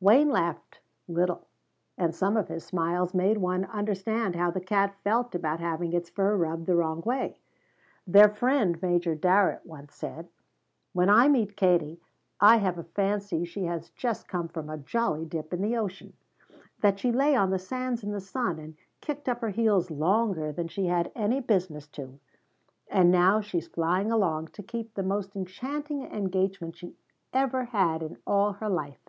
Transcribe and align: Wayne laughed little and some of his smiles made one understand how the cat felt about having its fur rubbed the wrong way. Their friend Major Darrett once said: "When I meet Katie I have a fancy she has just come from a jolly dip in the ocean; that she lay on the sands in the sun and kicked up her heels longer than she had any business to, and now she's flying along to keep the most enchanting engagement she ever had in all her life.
Wayne 0.00 0.28
laughed 0.28 0.80
little 1.08 1.48
and 1.96 2.14
some 2.14 2.36
of 2.36 2.48
his 2.48 2.62
smiles 2.62 3.14
made 3.14 3.38
one 3.38 3.64
understand 3.64 4.36
how 4.36 4.50
the 4.50 4.60
cat 4.60 4.94
felt 5.02 5.34
about 5.34 5.60
having 5.60 5.94
its 5.94 6.10
fur 6.10 6.36
rubbed 6.36 6.66
the 6.66 6.76
wrong 6.76 7.00
way. 7.06 7.38
Their 8.06 8.28
friend 8.28 8.82
Major 8.82 9.14
Darrett 9.16 9.64
once 9.64 9.94
said: 9.94 10.28
"When 10.92 11.08
I 11.08 11.28
meet 11.28 11.56
Katie 11.56 12.02
I 12.38 12.58
have 12.58 12.76
a 12.76 12.82
fancy 12.84 13.46
she 13.46 13.64
has 13.64 13.88
just 13.88 14.28
come 14.28 14.48
from 14.48 14.68
a 14.68 14.76
jolly 14.76 15.24
dip 15.24 15.54
in 15.54 15.62
the 15.62 15.78
ocean; 15.78 16.12
that 16.82 16.98
she 17.00 17.10
lay 17.10 17.34
on 17.34 17.48
the 17.48 17.58
sands 17.58 18.04
in 18.04 18.12
the 18.12 18.20
sun 18.20 18.58
and 18.58 18.76
kicked 19.00 19.26
up 19.26 19.40
her 19.40 19.48
heels 19.48 19.90
longer 19.90 20.52
than 20.52 20.68
she 20.68 20.88
had 20.88 21.10
any 21.14 21.40
business 21.40 21.86
to, 21.92 22.18
and 22.90 23.10
now 23.10 23.40
she's 23.40 23.68
flying 23.68 24.12
along 24.12 24.48
to 24.48 24.62
keep 24.62 24.92
the 24.92 25.02
most 25.02 25.34
enchanting 25.34 26.02
engagement 26.02 26.76
she 26.76 26.94
ever 27.32 27.64
had 27.64 28.02
in 28.02 28.18
all 28.26 28.52
her 28.52 28.68
life. 28.68 29.00